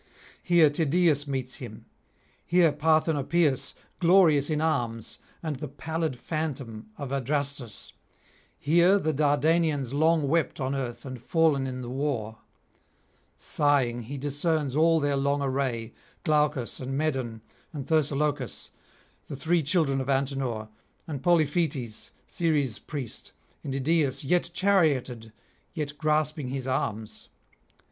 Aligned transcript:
Here 0.41 0.71
Tydeus 0.71 1.27
meets 1.27 1.57
him; 1.57 1.85
here 2.43 2.71
Parthenopaeus, 2.71 3.75
glorious 3.99 4.49
in 4.49 4.59
arms, 4.59 5.19
and 5.43 5.57
the 5.57 5.67
pallid 5.67 6.17
phantom 6.17 6.89
of 6.97 7.11
Adrastus; 7.11 7.93
here 8.57 8.97
the 8.97 9.13
Dardanians 9.13 9.93
long 9.93 10.27
wept 10.27 10.59
on 10.59 10.73
earth 10.73 11.05
and 11.05 11.21
fallen 11.21 11.67
in 11.67 11.83
the 11.83 11.89
war; 11.91 12.39
sighing 13.37 14.01
he 14.01 14.17
discerns 14.17 14.75
all 14.75 14.99
their 14.99 15.15
long 15.15 15.39
array, 15.43 15.93
Glaucus 16.23 16.79
and 16.79 16.97
Medon 16.97 17.41
and 17.71 17.85
Thersilochus, 17.87 18.71
the 19.27 19.35
three 19.35 19.61
children 19.61 20.01
of 20.01 20.09
Antenor, 20.09 20.69
and 21.05 21.21
Polyphoetes, 21.21 22.09
Ceres' 22.25 22.79
priest, 22.79 23.33
and 23.63 23.75
Idaeus 23.75 24.23
yet 24.23 24.49
charioted, 24.51 25.31
yet 25.75 25.95
grasping 25.99 26.47
his 26.47 26.67
arms. 26.67 27.29